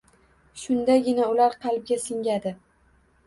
Shundagina 0.61 1.27
ular 1.35 1.55
qalbga 1.67 1.99
singadi. 2.09 2.55